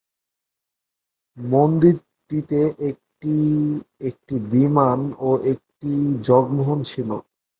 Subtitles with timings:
[1.37, 2.59] মন্দিরটিতে
[2.89, 3.35] একটি
[4.01, 5.91] একটি বিমান ও একটি
[6.27, 7.17] জগমোহন ছিলো।